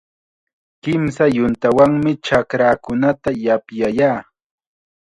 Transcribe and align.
Kimsa 0.81 1.23
yuntawanmi 1.35 2.11
chakraakunata 2.25 3.29
yapyayaa. 3.45 4.21